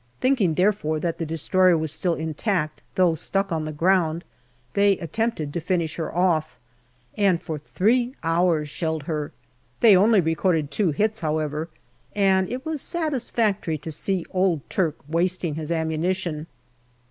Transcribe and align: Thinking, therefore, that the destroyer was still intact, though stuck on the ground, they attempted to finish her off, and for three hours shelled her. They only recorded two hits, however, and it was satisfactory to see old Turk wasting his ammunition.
Thinking, 0.19 0.55
therefore, 0.55 0.99
that 0.99 1.19
the 1.19 1.27
destroyer 1.27 1.77
was 1.77 1.91
still 1.91 2.15
intact, 2.15 2.81
though 2.95 3.13
stuck 3.13 3.51
on 3.51 3.65
the 3.65 3.71
ground, 3.71 4.23
they 4.73 4.97
attempted 4.97 5.53
to 5.53 5.61
finish 5.61 5.97
her 5.97 6.11
off, 6.11 6.57
and 7.19 7.39
for 7.39 7.59
three 7.59 8.15
hours 8.23 8.67
shelled 8.67 9.03
her. 9.03 9.31
They 9.81 9.95
only 9.95 10.19
recorded 10.19 10.71
two 10.71 10.89
hits, 10.89 11.19
however, 11.19 11.69
and 12.15 12.51
it 12.51 12.65
was 12.65 12.81
satisfactory 12.81 13.77
to 13.77 13.91
see 13.91 14.25
old 14.31 14.67
Turk 14.71 14.95
wasting 15.07 15.53
his 15.53 15.69
ammunition. 15.71 16.47